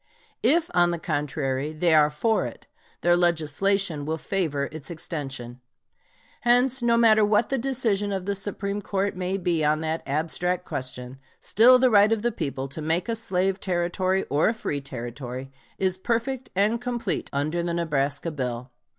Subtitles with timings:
[0.41, 2.65] If, on the contrary, they are for it,
[3.01, 5.61] their legislation will favor its extension.
[6.39, 10.65] Hence, no matter what the decision of the Supreme Court may be on that abstract
[10.65, 14.81] question, still the right of the people to make a slave Territory or a free
[14.81, 18.71] Territory is perfect and complete under the Nebraska bill.